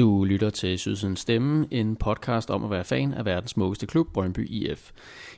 [0.00, 4.12] Du lytter til Sydsiden Stemme, en podcast om at være fan af verdens smukkeste klub,
[4.12, 4.90] Brøndby IF.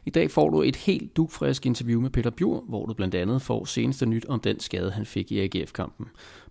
[0.06, 3.42] I dag får du et helt dugfrisk interview med Peter Bjur, hvor du blandt andet
[3.42, 6.06] får seneste nyt om den skade, han fik i AGF-kampen.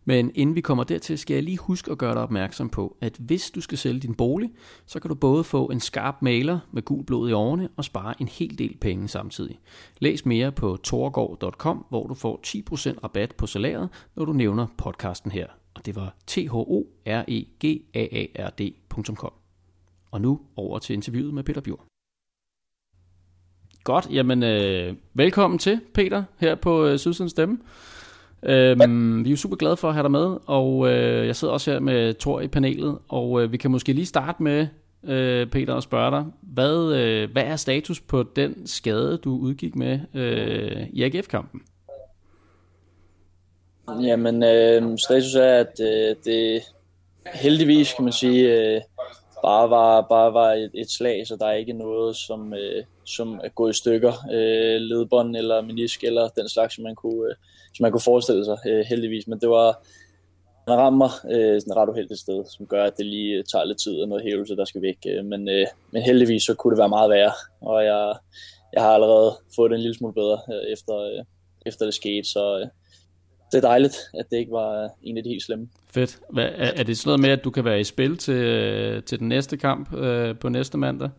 [0.05, 3.17] Men inden vi kommer dertil, skal jeg lige huske at gøre dig opmærksom på, at
[3.19, 4.51] hvis du skal sælge din bolig,
[4.85, 8.21] så kan du både få en skarp maler med gul blod i årene og spare
[8.21, 9.59] en hel del penge samtidig.
[9.99, 15.31] Læs mere på torgård.com, hvor du får 10% rabat på salæret, når du nævner podcasten
[15.31, 19.33] her og det var t h o r e g a a r d.com.
[20.11, 21.85] Og nu over til interviewet med Peter Bjørn.
[23.83, 27.59] Godt, jamen øh, velkommen til Peter her på øh, Sydsiden Stemme.
[28.43, 31.53] Øhm, vi er jo super glade for at have dig med, og øh, jeg sidder
[31.53, 34.67] også her med Thor i panelet, og øh, vi kan måske lige starte med,
[35.03, 39.75] øh, Peter, og spørge dig, hvad, øh, hvad er status på den skade, du udgik
[39.75, 41.61] med øh, i AGF-kampen?
[44.01, 46.61] Jamen, øh, status er, at øh, det
[47.33, 48.81] heldigvis, kan man sige, øh,
[49.43, 53.39] bare var, bare var et, et slag, så der er ikke noget, som, øh, som
[53.43, 57.35] er gået i stykker, øh, ledbånd eller menisk eller den slags, som man kunne, øh,
[57.75, 59.27] som man kunne forestille sig, øh, heldigvis.
[59.27, 59.85] Men det var,
[60.67, 63.65] man rammer øh, sådan et ret uheldigt sted, som gør, at det lige øh, tager
[63.65, 64.97] lidt tid og noget hævelse, der skal væk.
[65.07, 68.15] Øh, men, øh, men heldigvis så kunne det være meget værre, og jeg,
[68.73, 71.23] jeg har allerede fået det en lille smule bedre øh, efter, øh,
[71.65, 72.67] efter det skete, så, øh,
[73.51, 75.69] det er dejligt, at det ikke var øh, en af de helt slemme.
[75.93, 76.19] Fedt.
[76.29, 79.19] Hvad, er, er det sådan noget med, at du kan være i spil til, til
[79.19, 81.09] den næste kamp øh, på næste mandag?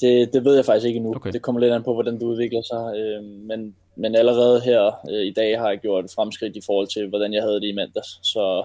[0.00, 1.14] Det, det ved jeg faktisk ikke endnu.
[1.14, 1.32] Okay.
[1.32, 2.98] Det kommer lidt an på, hvordan det udvikler sig.
[2.98, 6.88] Øh, men, men allerede her øh, i dag har jeg gjort et fremskridt i forhold
[6.88, 8.08] til, hvordan jeg havde det i mandags.
[8.22, 8.64] Så,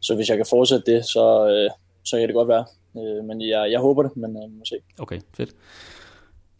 [0.00, 1.70] så hvis jeg kan fortsætte det, så, øh,
[2.04, 2.64] så kan det godt være.
[2.98, 4.76] Øh, men jeg, jeg håber det, men øh, må se.
[4.98, 5.50] Okay, fedt.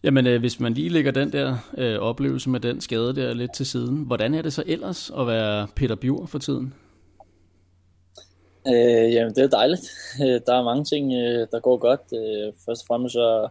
[0.02, 3.54] Jamen, øh, hvis man lige lægger den der øh, oplevelse med den skade der lidt
[3.54, 6.74] til siden, hvordan er det så ellers at være Peter Bjur for tiden?
[8.68, 9.90] Øh, jamen, det er dejligt.
[10.22, 12.00] Øh, der er mange ting, øh, der går godt.
[12.12, 13.48] Øh, først og fremmest så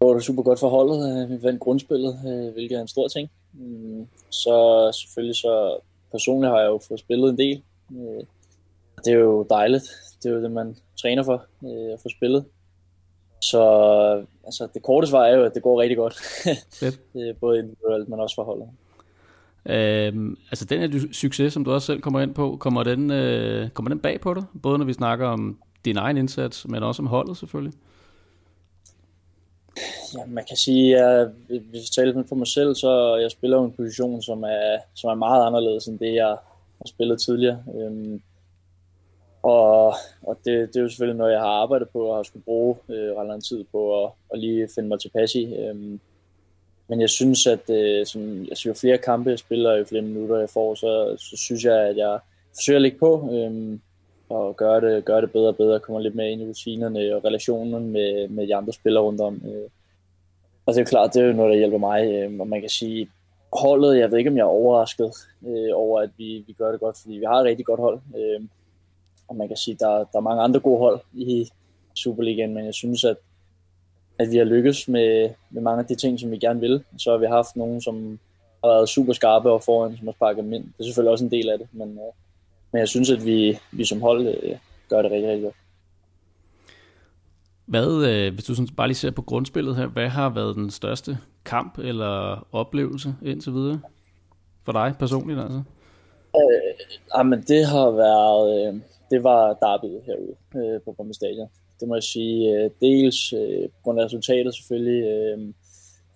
[0.00, 1.30] det super godt for holdet.
[1.30, 2.18] Vi vandt grundspillet,
[2.54, 3.30] hvilket er en stor ting.
[3.52, 5.76] Mm, så selvfølgelig så
[6.10, 7.62] personligt har jeg jo fået spillet en del.
[9.04, 9.84] Det er jo dejligt.
[10.22, 11.44] Det er jo det, man træner for,
[11.94, 12.44] at få spillet.
[13.40, 13.60] Så
[14.44, 16.14] altså, det korte svar er jo, at det går rigtig godt.
[16.80, 17.40] Fedt.
[17.40, 18.68] Både individuelt, men også for holdet.
[19.66, 23.70] Øhm, altså den her succes, som du også selv kommer ind på, kommer den, øh,
[23.70, 24.42] kommer den bag på dig?
[24.62, 27.78] Både når vi snakker om din egen indsats, men også om holdet selvfølgelig?
[30.14, 33.72] Ja, man kan sige, at hvis jeg taler for mig selv, så jeg spiller en
[33.72, 36.28] position, som er, som er meget anderledes end det, jeg
[36.78, 37.64] har spillet tidligere.
[37.76, 38.22] Øhm,
[39.42, 42.44] og, og det, det er jo selvfølgelig noget, jeg har arbejdet på og har skulle
[42.44, 45.54] bruge øh, ret lang tid på at, at lige finde mig tilpas i.
[45.54, 46.00] Øhm,
[46.88, 50.38] men jeg synes, at øh, som, altså, jo flere kampe jeg spiller, jo flere minutter
[50.38, 52.18] jeg får, så, så synes jeg, at jeg
[52.54, 53.80] forsøger at lægge på øhm,
[54.28, 57.24] og gøre det, gøre det bedre og bedre, kommer lidt mere ind i rutinerne og
[57.24, 59.42] relationen med, med de andre spillere rundt om.
[59.44, 59.68] Øh.
[60.66, 62.12] Og det er klart, det er jo noget, der hjælper mig.
[62.12, 63.08] Øh, og man kan sige,
[63.52, 65.12] holdet, jeg ved ikke, om jeg er overrasket
[65.46, 68.00] øh, over, at vi, vi gør det godt, fordi vi har et rigtig godt hold.
[68.16, 68.40] Øh,
[69.28, 71.50] og man kan sige, der, der er mange andre gode hold i
[71.94, 73.16] Superligaen, men jeg synes, at,
[74.18, 76.84] at vi har lykkes med, med mange af de ting, som vi gerne vil.
[76.98, 78.18] Så har vi haft nogen, som
[78.64, 80.64] har været super skarpe og foran, som har sparket dem ind.
[80.64, 82.23] Det er selvfølgelig også en del af det, men, øh,
[82.74, 84.56] men jeg synes, at vi, vi som hold øh,
[84.88, 85.54] gør det rigtig, rigtig godt.
[87.66, 90.70] Hvad, øh, hvis du sådan bare lige ser på grundspillet her, hvad har været den
[90.70, 93.80] største kamp eller oplevelse indtil videre
[94.64, 95.62] for dig personligt altså?
[96.36, 96.86] Øh,
[97.16, 98.80] jamen, det har været, øh,
[99.10, 101.48] det var derbyet herude øh, på Brøndby Stadion.
[101.80, 102.54] Det må jeg sige.
[102.54, 105.02] Øh, dels øh, på grund af resultatet selvfølgelig.
[105.04, 105.38] Øh,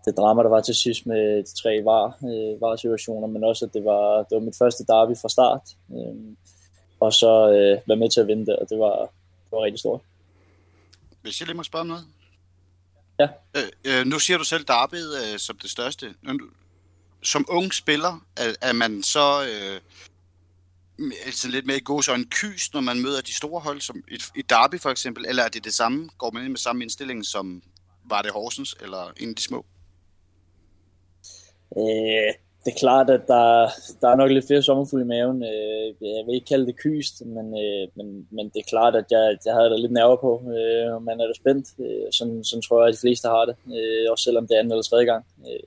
[0.05, 3.65] det drama, der var til sidst med de tre var, øh, var situationer, men også
[3.65, 5.63] at det var, det var mit første derby fra start.
[5.93, 6.37] Øh,
[7.01, 8.97] og så øh, være med til at vinde det, og det var,
[9.45, 10.01] det var rigtig stort.
[11.23, 12.05] Hvis jeg lige må spørge om noget?
[13.19, 13.29] Ja.
[13.57, 16.15] Øh, øh, nu siger du selv derbyet øh, som det største.
[17.23, 19.45] Som ung spiller, er, er man så...
[19.45, 19.81] Øh,
[21.27, 24.03] altså lidt mere i god så en kys, når man møder de store hold, som
[24.09, 26.09] et, et derby for eksempel, eller er det det samme?
[26.19, 27.63] Går man ind med samme indstilling, som
[28.05, 29.65] var det Horsens, eller en af de små?
[31.77, 32.33] Øh,
[32.65, 33.69] det er klart, at der,
[34.01, 35.43] der er nok lidt flere sommerfugle i maven.
[35.43, 39.05] Øh, jeg vil ikke kalde det kyst, men, øh, men, men det er klart, at
[39.11, 41.67] jeg, jeg havde da lidt nerver på, øh, og man er da spændt.
[41.79, 44.59] Øh, sådan, sådan tror jeg, at de fleste har det, øh, også selvom det er
[44.59, 45.25] anden eller tredje gang.
[45.49, 45.65] Øh,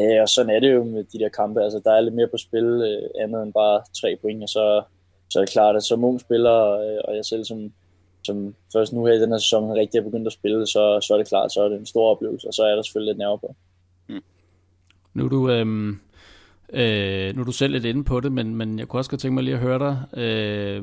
[0.00, 1.62] Øh, og sådan er det jo med de der kampe.
[1.62, 4.42] Altså, der er lidt mere på spil, øh, andet end bare tre point.
[4.42, 4.82] Og så,
[5.30, 7.72] så er det klart, at som ung spiller, og, og jeg selv som,
[8.24, 11.14] som først nu her i den her sæson rigtig er begyndt at spille, så, så
[11.14, 13.18] er det klart, så er det en stor oplevelse, og så er der selvfølgelig lidt
[13.18, 13.54] nerver på.
[15.16, 15.88] Nu er du, øhm,
[16.72, 19.20] øh, nu er du selv lidt inde på det, men, men jeg kunne også godt
[19.20, 20.18] tænke mig lige at høre dig.
[20.20, 20.82] Øh,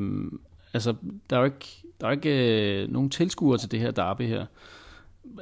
[0.73, 0.95] altså,
[1.29, 4.45] der er jo ikke, der er ikke øh, nogen tilskuere til det her derby her.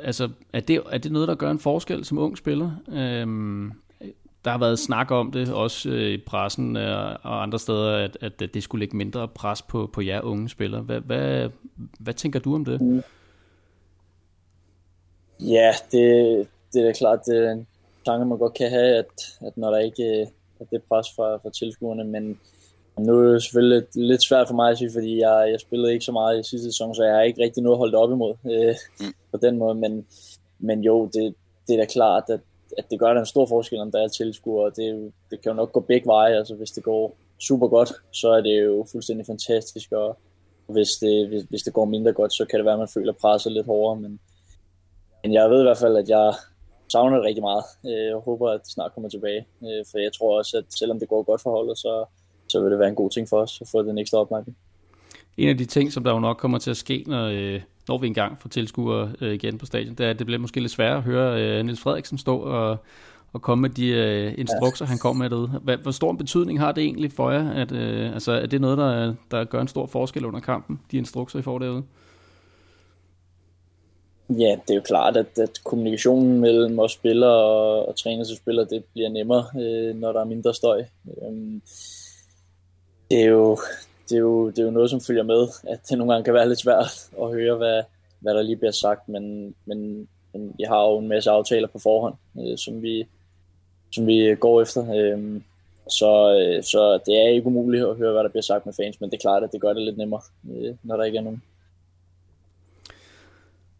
[0.01, 2.71] Altså, er det, er det noget, der gør en forskel som ung spiller?
[2.87, 3.27] Øh,
[4.45, 8.17] der har været snak om det, også øh, i pressen øh, og andre steder, at,
[8.21, 10.81] at det skulle lægge mindre pres på, på jer unge spillere.
[10.81, 11.49] Hvad, hvad,
[11.99, 13.03] hvad tænker du om det?
[15.39, 17.67] Ja, det, det er klart, det er en
[18.05, 20.27] tanke, man godt kan have, at, at når der ikke øh,
[20.59, 22.39] er det pres fra, fra tilskuerne, men
[22.99, 26.05] nu er det selvfølgelig lidt svært for mig at sige, fordi jeg, jeg spillede ikke
[26.05, 28.75] så meget i sidste sæson, så jeg har ikke rigtig noget holdt op imod øh,
[28.99, 29.13] mm.
[29.31, 30.05] på den måde, men,
[30.59, 31.35] men jo, det,
[31.67, 32.39] det er da klart, at
[32.77, 34.71] at det gør der en stor forskel, om der er tilskuere.
[34.75, 36.35] Det, det kan jo nok gå begge veje.
[36.35, 40.17] Altså, hvis det går super godt, så er det jo fuldstændig fantastisk, og
[40.67, 43.13] hvis det, hvis, hvis det går mindre godt, så kan det være, at man føler
[43.13, 44.01] presset lidt hårdere.
[44.01, 44.19] Men,
[45.23, 46.33] men jeg ved i hvert fald, at jeg
[46.91, 47.63] savner det rigtig meget.
[47.85, 49.41] Øh, jeg håber, at det snart kommer tilbage.
[49.63, 52.05] Øh, for jeg tror også, at selvom det går godt for holdet, så,
[52.49, 54.59] så vil det være en god ting for os at få den ekstra opmærksomhed.
[55.37, 57.97] En af de ting, som der jo nok kommer til at ske, når, øh, når
[57.97, 60.97] vi engang får tilskuere igen på stadion, det er, at det bliver måske lidt sværere
[60.97, 62.77] at høre Niels Frederiksen stå og,
[63.33, 64.89] og komme med de øh, instrukser, ja.
[64.89, 65.47] han kom med derude.
[65.63, 67.51] Hvad, hvor stor en betydning har det egentlig for jer?
[67.51, 70.97] At, øh, altså, er det noget, der, der gør en stor forskel under kampen, de
[70.97, 71.83] instrukser, I får derude?
[74.39, 78.37] Ja, det er jo klart, at, at kommunikationen mellem os spillere og, og træner til
[78.37, 80.83] spillere, det bliver nemmere, øh, når der er mindre støj.
[81.23, 81.61] Øhm,
[83.09, 83.57] det er jo,
[84.09, 86.33] det, er jo, det er jo noget, som følger med, at det nogle gange kan
[86.33, 87.83] være lidt svært at høre, hvad,
[88.19, 91.79] hvad der lige bliver sagt, men, men, men vi har jo en masse aftaler på
[91.79, 93.07] forhånd, øh, som, vi,
[93.91, 94.93] som vi går efter.
[94.95, 95.41] Øh,
[95.89, 99.01] så, øh, så det er ikke umuligt at høre, hvad der bliver sagt med fans,
[99.01, 101.21] men det er klart, at det gør det lidt nemmere, øh, når der ikke er
[101.21, 101.43] nogen.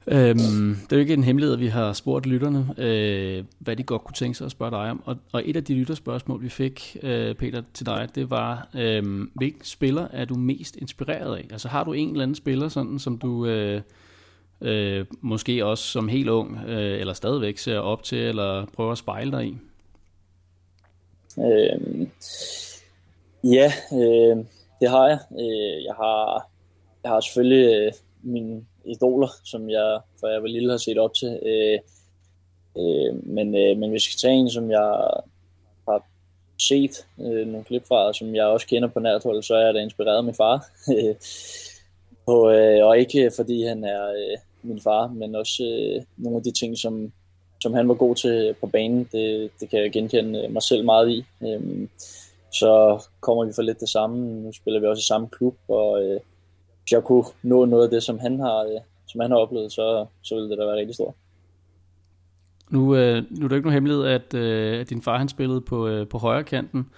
[0.08, 3.84] Øhm, det er jo ikke en hemmelighed, at vi har spurgt lytterne, øh, hvad de
[3.84, 5.04] godt kunne tænke sig at spørge dig om.
[5.06, 9.28] Og, og et af de lytterspørgsmål, vi fik, øh, Peter, til dig, det var, øh,
[9.36, 11.48] hvilken spiller er du mest inspireret af?
[11.52, 13.82] Altså har du en eller anden spiller, sådan som du øh,
[14.62, 18.98] øh, måske også som helt ung, øh, eller stadigvæk ser op til, eller prøver at
[18.98, 19.58] spejle dig i?
[21.40, 22.08] Øh,
[23.44, 24.46] ja, øh,
[24.82, 25.20] det har jeg.
[25.40, 26.50] Øh, jeg har,
[27.04, 27.92] jeg har selvfølgelig øh,
[28.24, 31.40] min idoler, som jeg, for jeg var lille, har set op til.
[31.46, 31.80] Øh,
[32.78, 35.12] øh, men, øh, men hvis jeg tage en, som jeg
[35.88, 36.06] har
[36.60, 39.74] set øh, nogle klip fra, som jeg også kender på nært hold, så er jeg
[39.74, 40.66] da inspireret af min far.
[42.34, 46.38] og, øh, og ikke øh, fordi han er øh, min far, men også øh, nogle
[46.38, 47.12] af de ting, som,
[47.62, 50.86] som han var god til på banen, det, det kan jeg genkende øh, mig selv
[50.86, 51.26] meget i.
[51.42, 51.88] Øh,
[52.52, 54.42] så kommer vi for lidt det samme.
[54.42, 56.20] Nu spiller vi også i samme klub, og øh,
[56.92, 59.72] hvis jeg kunne nå noget af det, som han har, øh, som han har oplevet,
[59.72, 61.14] så, så ville det da være rigtig stort.
[62.70, 65.62] Nu, øh, nu er det ikke nogen hemmelighed, at, øh, at din far han spillede
[65.62, 66.90] på, øh, på højre kanten.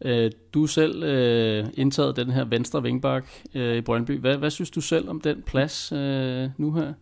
[0.00, 3.24] Øh, du selv øh, indtaget den her venstre vingbak
[3.54, 4.20] øh, i Brøndby.
[4.20, 6.92] Hvad, hvad synes du selv om den plads øh, nu her?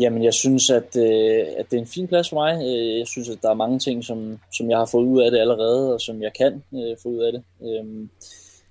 [0.00, 2.52] Jamen, jeg synes, at, øh, at det er en fin plads for mig.
[2.98, 5.38] Jeg synes, at der er mange ting, som, som jeg har fået ud af det
[5.38, 7.42] allerede, og som jeg kan øh, få ud af det.
[7.62, 8.08] Øh,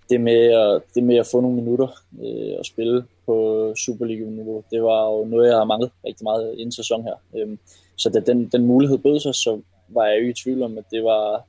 [0.09, 1.88] det med at, det med at få nogle minutter
[2.24, 6.71] øh, og spille på Superliga-niveau, det var jo noget, jeg har manglet rigtig meget inden
[6.71, 7.16] sæson her.
[7.37, 7.59] Øhm,
[7.95, 10.83] så da den, den mulighed bød sig, så var jeg jo i tvivl om, at
[10.92, 11.45] det var,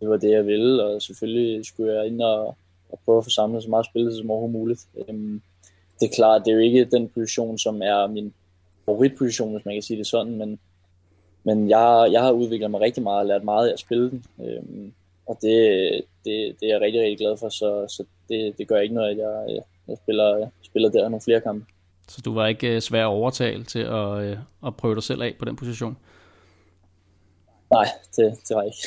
[0.00, 2.56] det var det, jeg ville, og selvfølgelig skulle jeg ind og,
[2.90, 4.86] og prøve at få samlet så meget spillet som overhovedet muligt.
[4.96, 5.42] Øhm,
[6.00, 8.34] det er klart, det er jo ikke den position, som er min
[8.84, 10.58] favoritposition, hvis man kan sige det sådan, men,
[11.44, 14.24] men jeg, jeg har udviklet mig rigtig meget og lært meget af at spille den.
[14.44, 14.92] Øhm,
[15.28, 15.56] og det,
[16.24, 19.10] det, det er jeg rigtig, rigtig glad for, så, så det, det gør ikke noget,
[19.10, 21.66] at jeg, jeg spiller, spiller der nogle flere kampe.
[22.08, 25.22] Så du var ikke øh, svær at overtale til at, øh, at prøve dig selv
[25.22, 25.96] af på den position?
[27.70, 28.78] Nej, det, det var ikke.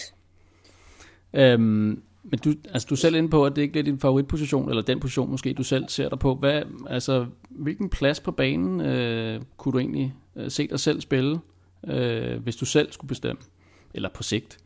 [1.33, 4.69] Øhm, men du, altså, du er selv inde på, at det ikke er din favoritposition,
[4.69, 6.36] eller den position måske, du selv ser dig på.
[6.36, 11.39] Hvad, altså, hvilken plads på banen øh, kunne du egentlig øh, se dig selv spille,
[11.88, 13.41] øh, hvis du selv skulle bestemme?
[13.93, 14.57] Eller på sigt?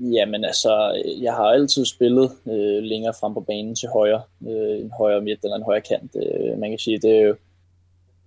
[0.00, 4.90] Jamen altså, jeg har altid spillet øh, længere frem på banen til højre, øh, en
[4.90, 6.16] højre midt eller en højre kant.
[6.16, 7.36] Øh, man kan sige, det er jo,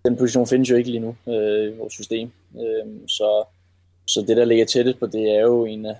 [0.05, 2.31] den position findes jo ikke lige nu øh, i vores system.
[2.59, 3.45] Øh, så,
[4.07, 5.95] så det, der ligger tættest på, det er jo en af,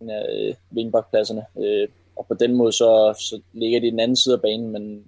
[0.00, 1.44] en af øh, vingbakpladserne.
[1.58, 4.70] Øh, og på den måde, så, så ligger det i den anden side af banen,
[4.70, 5.04] men,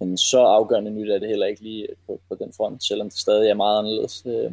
[0.00, 3.18] men så afgørende nyt er det heller ikke lige på, på den front, selvom det
[3.18, 4.22] stadig er meget anderledes.
[4.26, 4.52] Øh,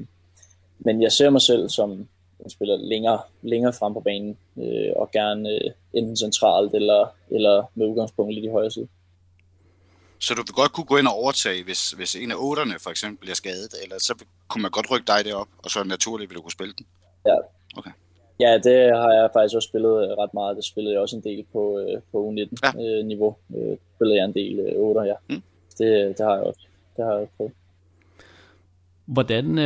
[0.80, 2.08] men jeg ser mig selv som
[2.44, 7.72] en spiller længere, længere frem på banen, øh, og gerne øh, enten centralt eller, eller
[7.76, 8.88] med udgangspunkt i de højre side.
[10.20, 12.90] Så du vil godt kunne gå ind og overtage, hvis, hvis en af otterne for
[12.90, 14.14] eksempel bliver skadet, eller så
[14.48, 16.86] kunne man godt rykke dig derop, og så naturligt vil du kunne spille den?
[17.26, 17.36] Ja.
[17.78, 17.92] Okay.
[18.40, 20.58] Ja, det har jeg faktisk også spillet ret meget.
[20.58, 23.36] Det spillede jeg også en del på, øh, på U19-niveau.
[23.54, 23.58] Ja.
[23.58, 25.14] Øh, spillede jeg en del øh, 8, ja.
[25.30, 25.42] Mm.
[25.78, 26.68] Det, det har jeg også.
[26.98, 27.54] Det har jeg prøvet.
[29.06, 29.58] Hvordan,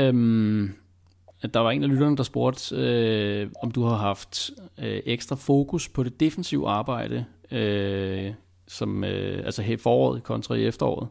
[1.43, 5.35] at der var en af lytterne, der spurgte, øh, om du har haft øh, ekstra
[5.35, 8.33] fokus på det defensive arbejde, øh,
[8.67, 11.07] som øh, altså her foråret kontra i efteråret.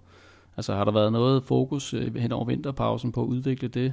[0.56, 3.92] Altså har der været noget fokus øh, hen over vinterpausen på at udvikle det?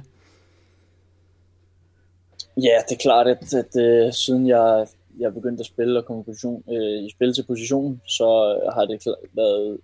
[2.56, 4.86] Ja, det er klart, at, at, øh, siden jeg,
[5.18, 9.14] jeg begyndte at spille og komme position, øh, i spil til position, så har det
[9.32, 9.78] været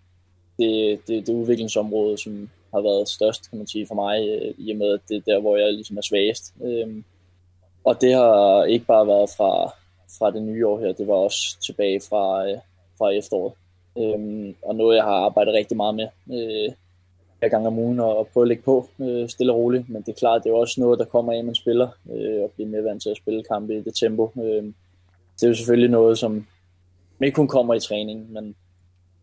[0.59, 4.71] det, det, det udviklingsområde, som har været størst, kan man sige, for mig, øh, i
[4.71, 6.55] og med, at det er der, hvor jeg ligesom er svagest.
[6.65, 7.03] Øh,
[7.85, 9.73] og det har ikke bare været fra,
[10.19, 12.59] fra det nye år her, det var også tilbage fra, øh,
[12.99, 13.53] fra efteråret.
[13.99, 16.09] Øh, og noget, jeg har arbejdet rigtig meget med.
[16.33, 16.73] Øh,
[17.39, 19.89] hver gang om ugen og, prøve at lægge på øh, stille og roligt.
[19.89, 22.51] Men det er klart, det er også noget, der kommer af, man spiller, øh, og
[22.51, 24.33] bliver mere vant til at spille kampe i det tempo.
[24.37, 24.65] Øh,
[25.37, 26.47] det er jo selvfølgelig noget, som
[27.23, 28.57] ikke kun kommer i træning, men,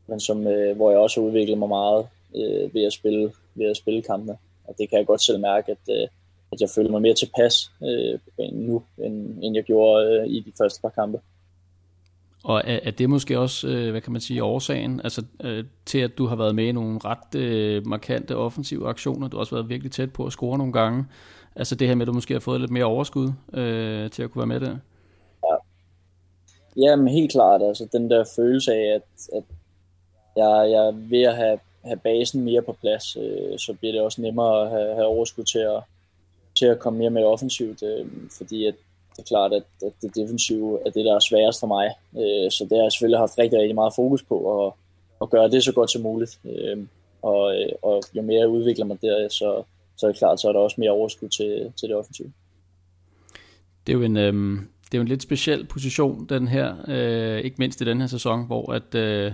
[0.08, 3.66] men som, øh, hvor jeg også har udviklet mig meget øh, ved, at spille, ved
[3.66, 4.38] at spille kampene.
[4.68, 6.08] Og det kan jeg godt selv mærke, at, øh,
[6.52, 8.20] at jeg føler mig mere tilpas øh,
[8.54, 11.20] nu, end, end jeg gjorde øh, i de første par kampe.
[12.44, 16.00] Og er, er det måske også, øh, hvad kan man sige, årsagen altså, øh, til,
[16.00, 19.28] at du har været med i nogle ret øh, markante offensive aktioner?
[19.28, 21.06] Du har også været virkelig tæt på at score nogle gange.
[21.56, 24.32] Altså det her med, at du måske har fået lidt mere overskud øh, til at
[24.32, 24.78] kunne være med der?
[25.50, 25.56] Ja,
[26.78, 27.62] Jamen helt klart.
[27.62, 29.02] Altså den der følelse af, at,
[29.36, 29.44] at
[30.36, 34.02] jeg, jeg er ved at have, have basen mere på plads, øh, så bliver det
[34.02, 35.82] også nemmere at have, have overskud til at,
[36.58, 37.84] til at komme mere med offensivt.
[37.84, 38.06] Øh,
[38.38, 38.76] fordi at
[39.12, 41.88] det er klart, at, at det defensive er det, der er sværest for mig.
[42.18, 44.74] Øh, så det har jeg selvfølgelig haft rigtig, rigtig meget fokus på, at,
[45.22, 46.40] at gøre det så godt som muligt.
[46.46, 46.78] Øh,
[47.22, 49.64] og, øh, og jo mere jeg udvikler mig der, så,
[49.98, 52.32] så er det klart, så er der også mere overskud til, til det offensive.
[53.88, 54.34] Det er jo en, øh,
[54.86, 58.08] det er jo en lidt speciel position, den her, øh, ikke mindst i den her
[58.08, 59.32] sæson, hvor at, øh,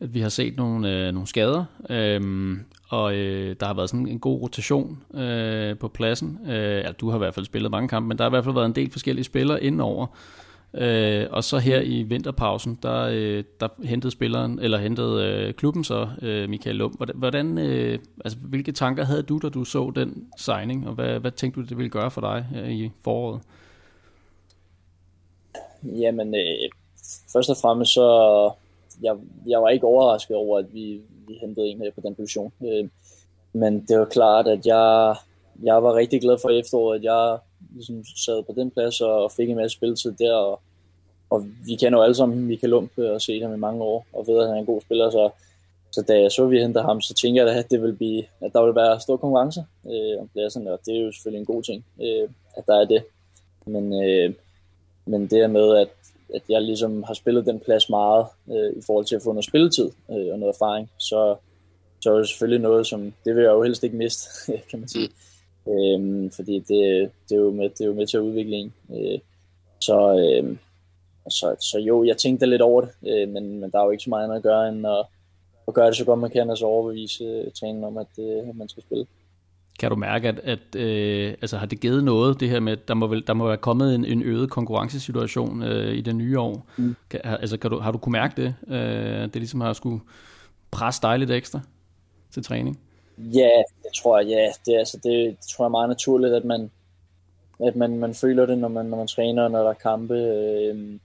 [0.00, 2.20] at vi har set nogle, øh, nogle skader, øh,
[2.88, 6.38] og øh, der har været sådan en god rotation øh, på pladsen.
[6.46, 8.44] Øh, ja, du har i hvert fald spillet mange kampe, men der har i hvert
[8.44, 10.06] fald været en del forskellige spillere indover.
[10.74, 15.84] Øh, og så her i vinterpausen, der, øh, der hentede spilleren, eller hentede øh, klubben
[15.84, 17.14] så, øh, Michael Lund.
[17.14, 21.30] Hvordan, øh, altså, hvilke tanker havde du, da du så den signing, og hvad, hvad
[21.30, 23.40] tænkte du, det ville gøre for dig her i foråret?
[25.82, 26.70] Jamen, øh,
[27.32, 28.50] først og fremmest så,
[29.02, 32.52] jeg, jeg var ikke overrasket over, at vi, vi hentede en her på den position.
[32.64, 32.88] Øh,
[33.52, 35.16] men det var klart, at jeg,
[35.62, 37.38] jeg var rigtig glad for efteråret, at jeg
[37.74, 40.60] ligesom sad på den plads og fik en masse spilletid der, og,
[41.30, 44.06] og vi kender jo alle sammen Michael Lump øh, og set ham i mange år,
[44.12, 45.30] og ved, at han er en god spiller, så,
[45.92, 48.24] så da jeg så, at vi hentede ham, så tænkte jeg, at, det vil blive,
[48.40, 51.54] at der vil være stor konkurrence øh, om pladserne, og det er jo selvfølgelig en
[51.54, 53.02] god ting, øh, at der er det.
[53.66, 54.34] Men, øh,
[55.06, 55.88] men det her med, at
[56.34, 59.44] at jeg ligesom har spillet den plads meget øh, i forhold til at få noget
[59.44, 61.36] spilletid øh, og noget erfaring, så,
[62.00, 64.28] så er det selvfølgelig noget, som det vil jeg jo helst ikke miste,
[64.70, 65.10] kan man sige.
[65.68, 68.74] Øhm, fordi det, det, er jo med, det er jo med til at udvikle en.
[68.90, 69.18] Øh,
[69.80, 70.56] så, øh,
[71.28, 74.04] så, så jo, jeg tænkte lidt over det, øh, men, men der er jo ikke
[74.04, 75.06] så meget andet at gøre, end at,
[75.68, 78.48] at gøre det så godt man kan, og så overbevise øh, træningen om, at, øh,
[78.48, 79.06] at man skal spille.
[79.78, 82.88] Kan du mærke, at, at øh, altså, har det givet noget, det her med, at
[82.88, 86.38] der må, vel, der må være kommet en, en øget konkurrencesituation øh, i det nye
[86.38, 86.66] år?
[86.76, 86.96] Mm.
[87.10, 88.54] Kan, altså, kan du, har du kunne mærke det?
[88.68, 90.00] Øh, det ligesom har skulle
[90.70, 91.60] presse dig lidt ekstra
[92.30, 92.80] til træning?
[93.18, 93.50] Ja,
[93.82, 94.50] det tror jeg, ja.
[94.66, 96.70] Det, altså, det, det tror jeg er meget naturligt, at man,
[97.66, 100.14] at man, man føler det, når man, når man træner, når der er kampe.
[100.14, 100.98] Øh,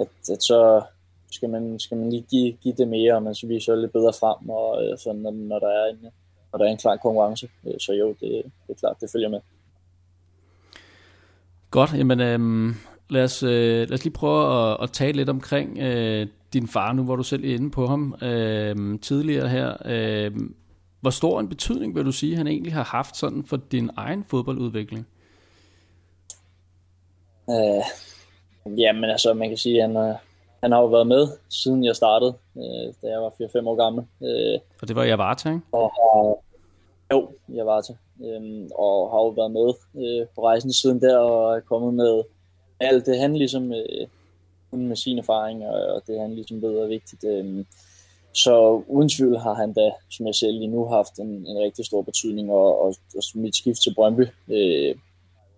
[0.00, 0.82] at, at så
[1.30, 4.12] skal man, skal man lige give, give det mere, og man så viser lidt bedre
[4.12, 6.06] frem, og øh, sådan, når, når der er en,
[6.52, 7.48] og der er en klar konkurrence.
[7.66, 9.40] Øh, så jo, det, det er klart, det følger med.
[11.70, 12.74] Godt, jamen øhm,
[13.10, 16.92] lad, os, øh, lad os lige prøve at, at tale lidt omkring øh, din far,
[16.92, 19.76] nu hvor du selv er inde på ham øh, tidligere her.
[19.84, 20.32] Øh,
[21.00, 24.24] hvor stor en betydning vil du sige, han egentlig har haft sådan for din egen
[24.24, 25.06] fodboldudvikling?
[27.50, 27.84] Øh,
[28.78, 30.16] jamen altså, man kan sige, at han,
[30.62, 34.04] han har jo været med, siden jeg startede, øh, da jeg var 4-5 år gammel.
[34.22, 35.62] Øh, og det var jeg var til, ikke?
[35.72, 36.36] Og har,
[37.12, 37.96] jo, jeg var til.
[38.24, 39.68] Øh, og har jo været med
[40.02, 42.22] øh, på rejsen siden der, og er kommet med
[42.80, 44.06] alt det, han ligesom, øh,
[44.70, 47.24] med sin erfaring, og, og det han ligesom ved er vigtigt.
[47.24, 47.64] Øh,
[48.32, 51.86] så uden tvivl har han da, som jeg selv lige nu, haft en, en rigtig
[51.86, 54.94] stor betydning, og, og, og mit skift til Brøndby øh,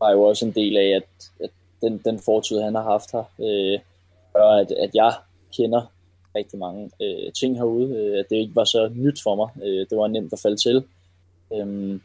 [0.00, 3.24] var jo også en del af, at, at den, den fortid, han har haft her,
[3.40, 3.78] øh,
[4.34, 5.12] gør, at, at jeg
[5.56, 5.92] kender
[6.36, 7.96] rigtig mange øh, ting herude.
[7.96, 9.48] Øh, at det ikke var så nyt for mig.
[9.64, 10.84] Øh, det var nemt at falde til.
[11.54, 12.02] Øhm,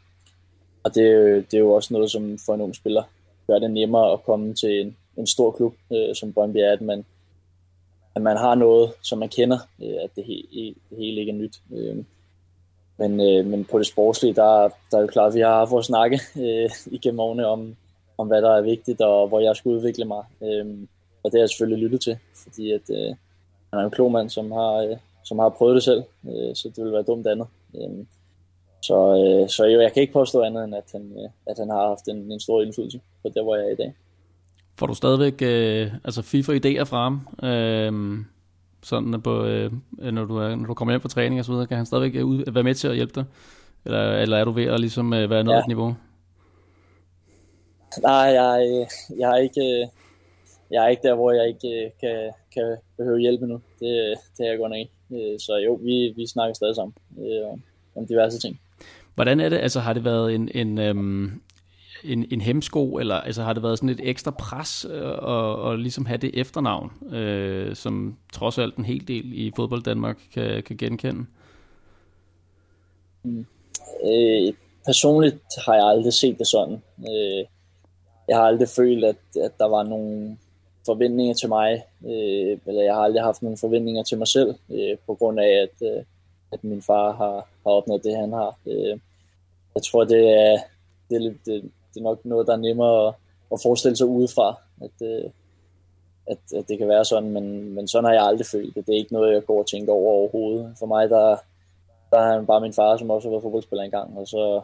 [0.84, 1.04] og det,
[1.50, 3.02] det er jo også noget, som for en ung spiller
[3.48, 6.80] gør det nemmere at komme til en, en stor klub, øh, som Brøndby er, at
[6.80, 7.04] man,
[8.14, 11.36] at man har noget, som man kender, øh, at det, he, det hele ikke er
[11.36, 11.60] nyt.
[11.72, 11.96] Øh,
[12.98, 15.72] men, øh, men på det sportslige, der, der er jo klart, at vi har haft
[15.78, 17.76] at snakke øh, igennem årene om,
[18.18, 20.24] om, hvad der er vigtigt, og hvor jeg skal udvikle mig.
[20.42, 20.66] Øh,
[21.22, 23.14] og det har jeg selvfølgelig lyttet til, fordi at, øh,
[23.70, 26.70] han er en klog mand, som har, øh, som har prøvet det selv, øh, så
[26.76, 27.46] det vil være dumt andet.
[27.74, 28.04] Øh,
[28.82, 31.68] så, øh, så jo, jeg kan ikke påstå andet, end at han, øh, at han
[31.70, 33.94] har haft en, en stor indflydelse på det, hvor jeg er i dag.
[34.78, 37.28] Får du stadigvæk øh, altså FIFA-idéer fra ham?
[37.42, 38.24] Øh,
[38.82, 41.66] sådan på, øh, når, du er, når du kommer hjem fra træning og så videre,
[41.66, 43.24] kan han stadigvæk øh, ud, være med til at hjælpe dig?
[43.84, 45.60] Eller, eller er du ved at ligesom, øh, være nået ja.
[45.60, 45.94] et niveau?
[48.02, 48.86] Nej, jeg,
[49.18, 49.88] jeg, er ikke,
[50.70, 53.60] jeg er ikke der, hvor jeg ikke kan, kan behøve hjælp nu.
[53.80, 55.38] Det, det er jeg godt nok ikke.
[55.38, 56.94] Så jo, vi, vi snakker stadig sammen
[57.96, 58.60] om diverse ting.
[59.14, 59.56] Hvordan er det?
[59.56, 61.40] Altså har det været en, en, øhm,
[62.04, 65.78] en, en hemsko, eller altså, har det været sådan et ekstra pres øh, at, at
[65.78, 70.62] ligesom have det efternavn, øh, som trods alt en hel del i fodbold Danmark kan,
[70.62, 71.26] kan genkende?
[73.22, 73.46] Mm.
[74.04, 74.52] Øh,
[74.86, 76.82] personligt har jeg aldrig set det sådan.
[76.98, 77.44] Øh,
[78.28, 80.36] jeg har aldrig følt, at, at der var nogle
[80.86, 84.96] forventninger til mig, øh, eller jeg har aldrig haft nogen forventninger til mig selv, øh,
[85.06, 86.02] på grund af, at, øh,
[86.52, 88.58] at min far har, har opnået det, han har.
[88.66, 88.98] Øh,
[89.74, 90.58] jeg tror, det er,
[91.10, 91.62] det, er, det,
[91.94, 93.14] det er nok noget, der er nemmere at,
[93.52, 95.30] at forestille sig udefra, at, øh,
[96.26, 98.86] at, at det kan være sådan, men, men sådan har jeg aldrig følt det.
[98.86, 100.76] Det er ikke noget, jeg går og tænker over overhovedet.
[100.78, 101.36] For mig, der,
[102.10, 104.62] der er han bare min far, som også har været fodboldspiller engang, og så,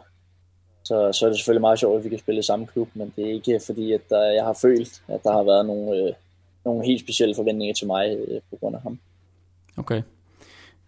[0.85, 3.13] så, så er det selvfølgelig meget sjovt, at vi kan spille i samme klub, men
[3.15, 6.13] det er ikke fordi, at der, jeg har følt, at der har været nogle, øh,
[6.65, 8.99] nogle helt specielle forventninger til mig øh, på grund af ham.
[9.77, 10.01] Okay.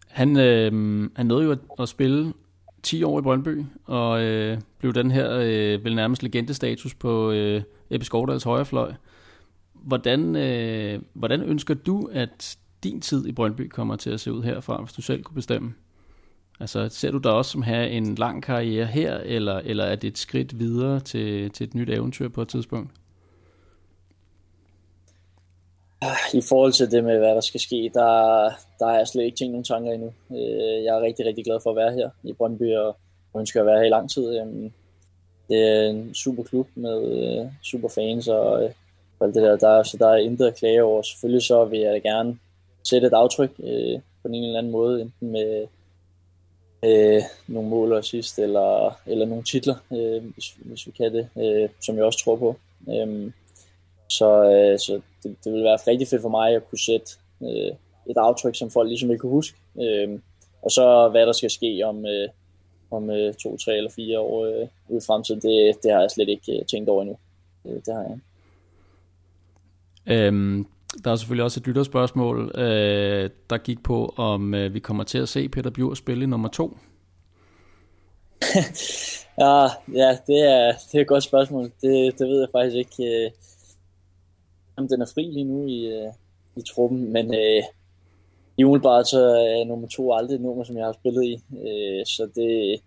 [0.08, 0.72] Han, øh,
[1.16, 2.34] han nåede jo at, at spille
[2.84, 7.62] 10 år i Brøndby, og øh, blev den her øh, vel nærmest legendestatus på øh,
[7.90, 8.94] Ebbe Skovdals højrefløj.
[9.74, 14.44] Hvordan, øh, hvordan ønsker du, at din tid i Brøndby kommer til at se ud
[14.44, 15.74] herfra, hvis du selv kunne bestemme?
[16.60, 20.08] Altså, ser du dig også som have en lang karriere her, eller, eller er det
[20.08, 22.92] et skridt videre til, til et nyt eventyr på et tidspunkt?
[26.02, 28.44] Ah, I forhold til det med, hvad der skal ske, der,
[28.80, 30.14] der har jeg slet ikke tænkt nogen tanker endnu.
[30.32, 32.98] Øh, jeg er rigtig, rigtig glad for at være her i Brøndby, og
[33.40, 34.40] ønsker at være her i lang tid.
[34.40, 34.72] Øhm,
[35.50, 38.72] det er en super klub med øh, super fans og øh,
[39.22, 39.58] alt det der.
[39.58, 39.84] der.
[39.84, 41.02] Så der er intet at klage over.
[41.02, 42.38] Selvfølgelig så vil jeg gerne
[42.90, 43.56] sætte et aftryk
[44.22, 45.68] på en eller anden måde, enten med
[46.88, 51.30] øh, nogle mål og sidst, eller, eller nogle titler, øh, hvis, hvis vi kan det,
[51.38, 52.56] øh, som jeg også tror på.
[52.90, 53.32] Øh,
[54.10, 57.72] så, øh, så det, det ville være rigtig fedt for mig at kunne sætte øh,
[58.10, 59.58] et aftryk, som folk ligesom ikke kunne huske.
[59.82, 60.20] Øh,
[60.62, 62.30] og så hvad der skal ske om, øh,
[62.92, 66.12] om øh, to, tre eller fire år øh, ud i fremtiden, det, det har jeg
[66.12, 67.18] slet ikke øh, tænkt over endnu.
[67.64, 68.20] Det, det har jeg.
[70.08, 70.68] Øhm,
[71.04, 75.18] der er selvfølgelig også et lytterspørgsmål, øh, der gik på, om øh, vi kommer til
[75.18, 76.78] at se Peter Bjur spille i nummer to.
[79.38, 81.64] ja, ah, ja det, er, det er et godt spørgsmål.
[81.82, 83.26] Det, det ved jeg faktisk ikke.
[83.26, 83.32] Øh,
[84.78, 86.12] om den er fri lige nu i, øh,
[86.56, 87.64] i truppen, men øh,
[88.58, 91.34] i umiddelbart så er nummer to aldrig et nummer, som jeg har spillet i,
[91.68, 92.82] øh, så det,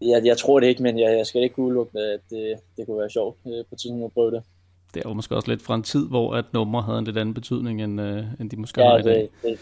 [0.00, 2.98] jeg, jeg tror det ikke, men jeg, jeg skal ikke udelukke, at det, det kunne
[2.98, 4.42] være sjovt øh, på tiden at prøve det.
[4.96, 7.18] Det er jo måske også lidt fra en tid, hvor at nummer havde en lidt
[7.18, 9.14] anden betydning, end, øh, end de måske ja, har i dag.
[9.14, 9.58] Det, det,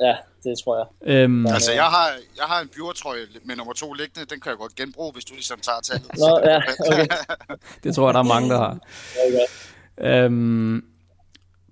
[0.00, 1.14] ja, det tror jeg.
[1.14, 4.30] Øhm, altså, jeg har, jeg har en bjurtrøje med nummer to liggende.
[4.30, 6.10] Den kan jeg godt genbruge, hvis du ligesom tager tallet.
[6.18, 7.06] Nå, ja, okay.
[7.84, 8.78] det tror jeg, der er mange, der har.
[9.26, 10.24] Okay.
[10.24, 10.84] Øhm,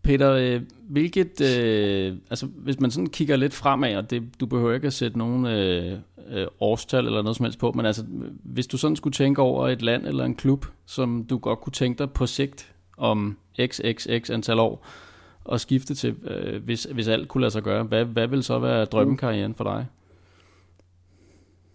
[0.03, 4.75] Peter, øh, hvilket, øh, altså hvis man sådan kigger lidt fremad, og det, du behøver
[4.75, 5.99] ikke at sætte nogen øh,
[6.31, 8.05] øh, årstal eller noget som helst på, men altså
[8.45, 11.73] hvis du sådan skulle tænke over et land eller en klub, som du godt kunne
[11.73, 14.87] tænke dig på sigt om xxx antal år,
[15.45, 18.59] og skifte til, øh, hvis, hvis alt kunne lade sig gøre, hvad, hvad vil så
[18.59, 19.87] være drømmekarrieren for dig?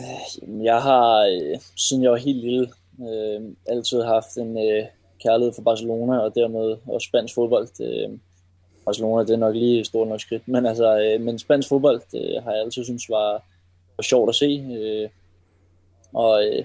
[0.02, 2.68] Øh, jeg har, øh, siden jeg var helt lille,
[3.00, 4.86] øh, altid haft en øh,
[5.24, 7.82] kærlighed for Barcelona, og dermed også spansk fodbold.
[7.82, 8.18] Øh,
[8.86, 12.44] Barcelona, det er nok lige stort nok skridt, men altså, øh, men spansk fodbold det
[12.44, 13.32] har jeg altid synes var,
[13.98, 14.66] var sjovt at se.
[14.80, 15.10] Øh,
[16.14, 16.64] og, øh,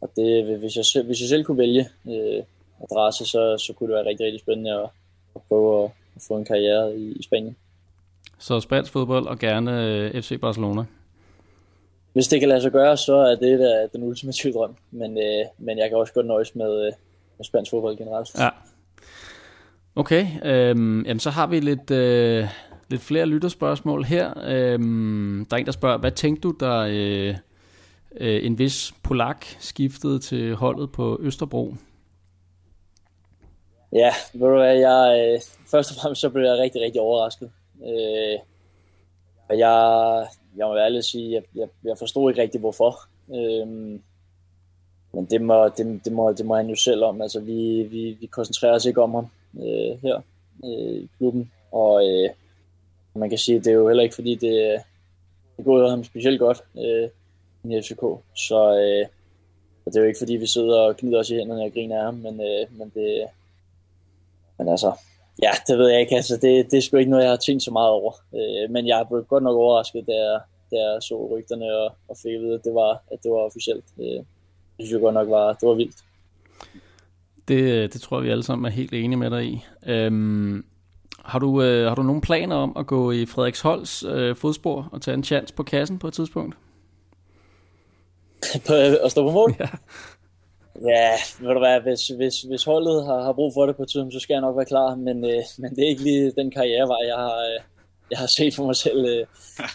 [0.00, 2.42] og det, hvis, jeg, hvis jeg selv kunne vælge øh,
[2.82, 4.88] adresse, så, så kunne det være rigtig, rigtig spændende at,
[5.34, 7.56] at prøve at, at få en karriere i, i Spanien.
[8.38, 10.84] Så spansk fodbold og gerne øh, FC Barcelona?
[12.12, 14.76] Hvis det kan lade sig gøre, så er det der, den ultimative drøm.
[14.90, 16.92] Men, øh, men jeg kan også godt nøjes med, øh,
[17.38, 18.38] med spansk fodbold generelt.
[18.38, 18.48] Ja.
[19.96, 22.48] Okay, øhm, jamen så har vi lidt, øh,
[22.88, 24.32] lidt flere lytterspørgsmål her.
[24.46, 27.34] Øhm, der er en, der spørger, hvad tænkte du, da øh,
[28.20, 31.74] øh, en vis polak skiftede til holdet på Østerbro?
[33.96, 37.50] Ja, ved du hvad, jeg, øh, først og fremmest så blev jeg rigtig, rigtig overrasket.
[37.82, 38.38] Øh,
[39.48, 43.08] og jeg, jeg må ærligt sige, jeg, jeg, jeg forstod ikke rigtig hvorfor.
[43.34, 43.66] Øh,
[45.12, 47.22] men det må, det, det, må, det må han jo selv om.
[47.22, 49.26] Altså, vi, vi, vi koncentrerer os ikke om ham
[49.58, 50.20] øh, her
[50.64, 51.52] øh, i klubben.
[51.72, 52.30] Og øh,
[53.14, 54.82] man kan sige, at det er jo heller ikke fordi, det,
[55.56, 57.08] det går ham specielt godt øh,
[57.64, 58.02] i FCK.
[58.34, 59.06] Så øh,
[59.84, 62.04] det er jo ikke fordi, vi sidder og knyder os i hænderne og griner af
[62.04, 63.26] ham, men, øh, men det,
[64.58, 64.92] men altså,
[65.42, 66.16] ja, det ved jeg ikke.
[66.16, 68.12] Altså, det, det er sgu ikke noget, jeg har tænkt så meget over.
[68.34, 70.40] Øh, men jeg blev godt nok overrasket, da jeg,
[70.70, 73.38] da jeg så rygterne og, og fik at vide, at det var, at det var
[73.38, 73.84] officielt.
[74.00, 74.20] Øh,
[74.76, 75.96] det synes jeg godt nok var, det var vildt.
[77.48, 79.64] Det, det tror jeg, vi alle sammen er helt enige med dig i.
[79.86, 80.64] Øhm,
[81.24, 85.02] har, du, øh, har du nogle planer om at gå i Frederiksholds øh, fodspor og
[85.02, 86.56] tage en chance på kassen på et tidspunkt?
[88.66, 88.72] på,
[89.04, 89.54] at stå på mål?
[89.60, 89.68] Ja.
[90.82, 91.10] Ja,
[91.40, 94.20] ved du hvad, hvis, hvis, hvis holdet har, har brug for det på tiden, så
[94.20, 97.16] skal jeg nok være klar, men, øh, men det er ikke lige den karrierevej, jeg
[97.16, 97.60] har, øh,
[98.10, 99.26] jeg har set for mig selv øh,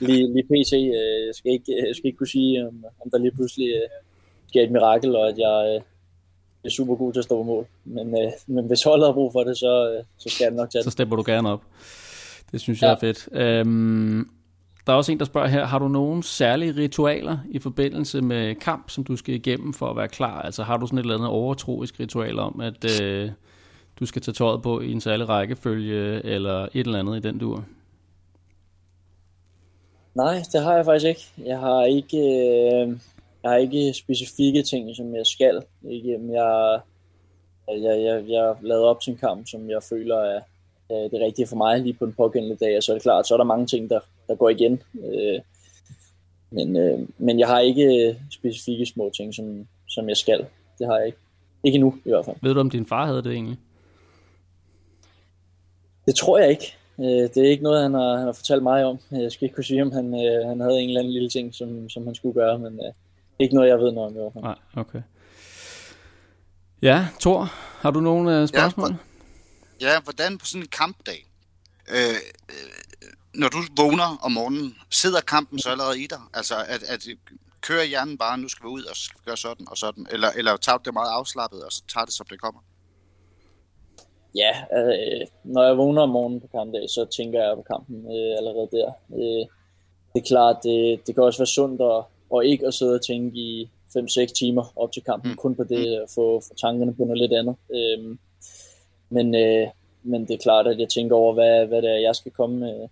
[0.08, 0.74] lige, lige pt.
[0.74, 3.90] Øh, jeg, skal ikke, jeg skal ikke kunne sige, om, om der lige pludselig øh,
[4.48, 5.82] sker et mirakel, og at jeg øh,
[6.66, 7.68] er super god til at stå på mål.
[7.86, 10.70] Men, øh, men hvis holdet har brug for det, så, øh, så skal jeg nok
[10.70, 10.86] tage det.
[10.86, 11.62] Så stepper du gerne op.
[12.52, 12.94] Det synes jeg ja.
[12.94, 13.30] er fedt.
[13.32, 14.30] Øhm,
[14.88, 18.56] der er også en, der spørger her, har du nogle særlige ritualer i forbindelse med
[18.56, 20.42] kamp, som du skal igennem for at være klar?
[20.42, 23.32] Altså har du sådan et eller andet overtroisk ritual om, at øh,
[24.00, 27.40] du skal tage tøjet på i en særlig rækkefølge, eller et eller andet i den
[27.40, 27.64] dur?
[30.16, 31.48] Nej, det har jeg faktisk ikke.
[31.50, 32.98] Jeg har ikke, øh,
[33.44, 35.62] jeg har ikke specifikke ting, som jeg skal.
[35.84, 36.32] igennem.
[36.32, 36.80] Jeg,
[37.68, 40.42] jeg, jeg, jeg lavet op til en kamp, som jeg føler er,
[40.90, 43.28] er det rigtige for mig lige på den pågældende dag, og så er det klart,
[43.28, 44.00] så er der mange ting, der,
[44.32, 44.82] der går igen.
[45.06, 45.40] Øh,
[46.52, 50.46] men, øh, men jeg har ikke specifikke små ting, som, som jeg skal.
[50.80, 51.18] Det har jeg ikke.
[51.64, 52.36] Ikke endnu, i hvert fald.
[52.42, 53.58] Ved du, om din far havde det egentlig?
[56.06, 56.76] Det tror jeg ikke.
[57.00, 59.00] Øh, det er ikke noget, han har, han har fortalt mig om.
[59.12, 61.56] Jeg skal ikke kunne sige, om han, øh, han havde en eller anden lille ting,
[61.56, 62.94] som, som han skulle gøre, men øh,
[63.40, 64.44] ikke noget, jeg ved noget om i hvert fald.
[64.44, 65.02] Nej, okay.
[66.82, 67.50] Ja, Thor,
[67.82, 68.90] har du nogle spørgsmål?
[69.82, 71.28] Ja, ja, hvordan på sådan en kampdag,
[71.90, 72.16] øh, øh,
[73.42, 76.22] når du vågner om morgenen, sidder kampen så allerede i dig?
[76.34, 77.02] Altså, at, at
[77.62, 80.04] kører hjernen bare, nu skal vi ud og gøre sådan og sådan?
[80.14, 82.62] Eller, eller tager det meget afslappet, og så tager det, som det kommer?
[84.36, 88.32] Ja, øh, når jeg vågner om morgenen på kampdag, så tænker jeg på kampen øh,
[88.40, 88.88] allerede der.
[89.20, 89.44] Øh,
[90.14, 93.06] det er klart, det, det kan også være sundt at, og ikke at sidde og
[93.06, 95.38] tænke i 5-6 timer op til kampen, mm.
[95.38, 97.56] kun på det, at få, få tankerne på noget lidt andet.
[97.78, 98.18] Øh,
[99.10, 99.68] men, øh,
[100.04, 102.56] men det er klart, at jeg tænker over, hvad, hvad det er, jeg skal komme
[102.60, 102.88] med,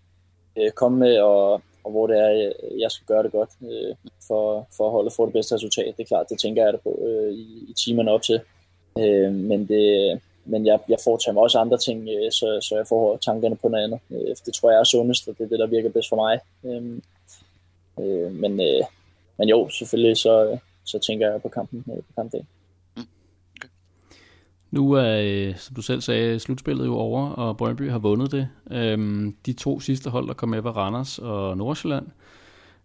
[0.60, 3.95] øh, komme med og, og hvor det er, øh, jeg skal gøre det godt øh,
[4.28, 5.93] for, for at holde for det bedste resultat.
[5.98, 8.39] Det er klart, det tænker jeg det på øh, i, i timerne op til.
[9.00, 12.88] Øh, men det, men jeg, jeg foretager mig også andre ting, øh, så, så jeg
[12.88, 14.00] får tankerne på noget andet.
[14.12, 16.39] Øh, det tror jeg er sundest, og det er det, der virker bedst for mig.
[16.63, 17.02] Øh,
[18.00, 18.84] øh, men, øh,
[19.38, 22.48] men jo, selvfølgelig så, så tænker jeg på kampen øh, på kampdagen.
[24.71, 28.47] Nu er, øh, som du selv sagde, slutspillet jo over, og Brøndby har vundet det.
[28.71, 32.08] Øhm, de to sidste hold, der kom med, var Randers og Nordsjælland.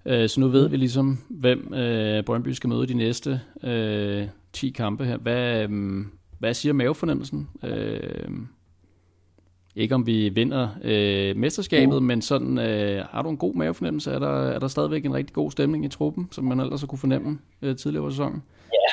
[0.07, 4.71] Øh, så nu ved vi ligesom, hvem øh, Brøndby skal møde de næste øh, 10
[4.71, 5.17] kampe her.
[5.17, 6.05] Hvad, øh,
[6.39, 7.49] hvad siger mavefornemmelsen?
[9.77, 12.07] Ikke om vi vinder øh, mesterskabet, mm.
[12.07, 14.11] men sådan, øh, har du en god mavefornemmelse?
[14.11, 16.99] Er der, er der stadigvæk en rigtig god stemning i truppen, som man ellers kunne
[16.99, 18.43] fornemme øh, tidligere på sæsonen?
[18.73, 18.93] Ja,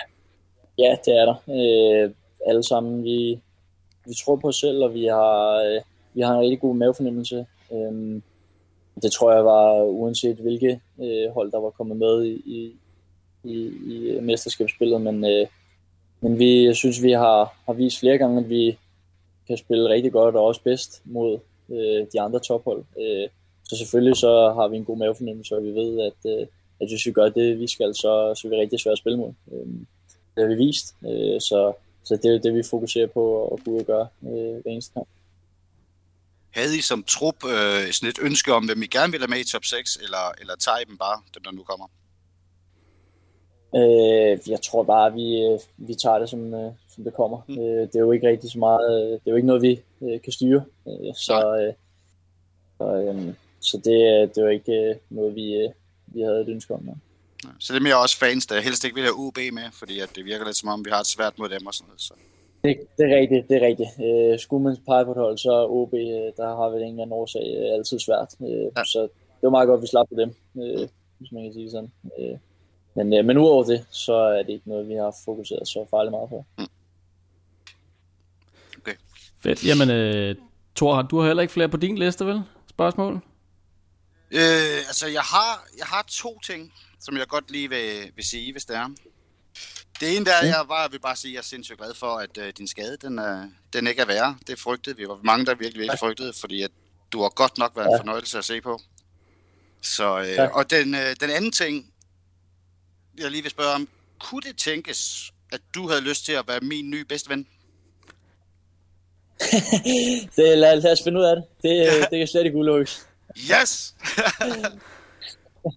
[0.84, 1.36] ja det er der.
[1.50, 2.12] Øh,
[2.48, 3.40] alle sammen, vi,
[4.06, 5.82] vi tror på os selv, og vi har, øh,
[6.14, 7.46] vi har en rigtig god mavefornemmelse.
[7.74, 8.24] Øhm,
[9.02, 12.76] det tror jeg var uanset hvilke øh, hold, der var kommet med i, i,
[13.44, 15.48] i, i øh, mesterskabsspillet, men, øh,
[16.22, 18.78] men vi, jeg synes, vi har, har vist flere gange, at vi
[19.48, 22.84] kan spille rigtig godt og også bedst mod øh, de andre tophold.
[23.00, 23.30] Øh,
[23.64, 26.48] så selvfølgelig så har vi en god mavefornemmelse, og vi ved, at, øh,
[26.82, 29.18] at hvis vi gør det, vi skal, så, så er vi rigtig svært at spille
[29.18, 29.34] mod.
[29.52, 29.68] Øh,
[30.36, 31.74] det har vi vist, øh, så,
[32.04, 35.08] så det er det, vi fokuserer på at kunne gøre øh, hver eneste kamp.
[36.52, 39.40] Havde I som trup øh, sådan et ønske om, hvem I gerne vil have med
[39.40, 41.88] i top 6, eller, eller tager I dem bare, dem der nu kommer?
[43.76, 47.42] Øh, jeg tror bare, at vi, øh, vi tager det, som, øh, som det kommer.
[47.48, 47.60] Mm.
[47.60, 49.82] Øh, det er jo ikke rigtig så meget, det er jo ikke noget, vi
[50.24, 50.64] kan styre.
[51.16, 51.74] så, øh,
[52.78, 55.68] så, øh, så det, det er jo ikke noget, vi,
[56.08, 56.86] vi havde et ønske om.
[56.88, 56.94] Ja.
[57.60, 60.10] Så det er mere også fans, der helst ikke vil have UB med, fordi at
[60.16, 62.02] det virker lidt som om, vi har et svært mod dem og sådan noget.
[62.02, 62.14] Så.
[62.64, 63.90] Det, det er rigtigt, det er rigtigt.
[64.06, 67.04] Øh, skulle man pege på et hold, så OB, øh, der har vi en eller
[67.04, 68.30] anden årsag øh, altid svært.
[68.42, 68.84] Øh, ja.
[68.84, 69.02] Så
[69.38, 70.30] det var meget godt, at vi slap på dem,
[70.64, 71.92] øh, hvis man kan sige sådan.
[72.20, 72.38] Øh,
[72.96, 76.12] men, øh, men udover det, så er det ikke noget, vi har fokuseret så farligt
[76.12, 76.46] meget på.
[76.58, 76.66] Mm.
[78.78, 78.96] Okay.
[79.44, 79.66] Fedt.
[79.66, 80.36] Jamen, øh,
[80.76, 82.42] Thor, du har heller ikke flere på din liste, vel?
[82.70, 83.14] Spørgsmål?
[84.32, 88.52] Øh, altså, jeg har, jeg har to ting, som jeg godt lige vil, vil sige,
[88.52, 88.90] hvis det er.
[90.00, 90.58] Det ene der, ja.
[90.58, 92.98] jeg bare, vil bare sige, at jeg er sindssygt glad for, at uh, din skade,
[93.02, 94.38] den, uh, den ikke er værre.
[94.48, 95.08] Det frygtede vi.
[95.08, 96.72] var mange, der virkelig, virkelig frygtede, fordi at
[97.12, 97.92] du har godt nok været ja.
[97.92, 98.80] en fornøjelse at se på.
[99.82, 100.48] Så, ja.
[100.48, 101.94] Og den, uh, den anden ting,
[103.18, 103.88] jeg lige vil spørge om,
[104.20, 107.48] kunne det tænkes, at du havde lyst til at være min nye bedste ven?
[110.36, 111.46] det, lad, lad os finde ud af det.
[111.64, 113.08] Det, det kan slet ikke ulykkes.
[113.38, 113.96] Yes!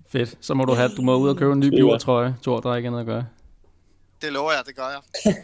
[0.09, 0.39] Fedt.
[0.41, 2.37] Så må du have, du må ud og købe en ny bjordtrøje.
[2.43, 3.27] Tor, der er ikke andet at gøre.
[4.23, 5.35] Det lover jeg, det gør jeg.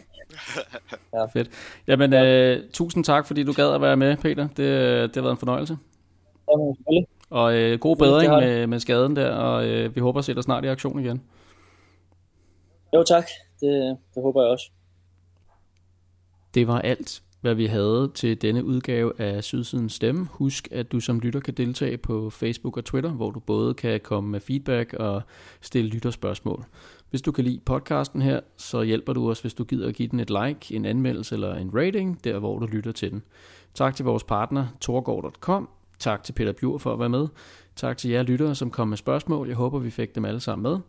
[1.13, 1.25] ja.
[1.25, 1.49] Fedt.
[1.87, 2.25] Jamen, ja.
[2.25, 4.47] øh, tusind tak, fordi du gad at være med, Peter.
[4.47, 5.77] Det, det har været en fornøjelse.
[6.49, 6.73] Ja,
[7.29, 10.43] og øh, god bedring med, med skaden der, og øh, vi håber at se dig
[10.43, 11.21] snart i aktion igen.
[12.95, 13.25] Jo tak,
[13.59, 14.69] det, det håber jeg også.
[16.53, 20.27] Det var alt hvad vi havde til denne udgave af Sydsidens Stemme.
[20.31, 23.99] Husk, at du som lytter kan deltage på Facebook og Twitter, hvor du både kan
[23.99, 25.21] komme med feedback og
[25.61, 26.65] stille lytterspørgsmål.
[27.09, 30.07] Hvis du kan lide podcasten her, så hjælper du os, hvis du gider at give
[30.07, 33.23] den et like, en anmeldelse eller en rating, der hvor du lytter til den.
[33.73, 35.69] Tak til vores partner, torgård.com.
[35.99, 37.27] Tak til Peter Bjur for at være med.
[37.75, 39.47] Tak til jer lyttere, som kom med spørgsmål.
[39.47, 40.79] Jeg håber, vi fik dem alle sammen med.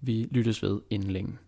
[0.00, 1.38] Vi lyttes ved inden længe.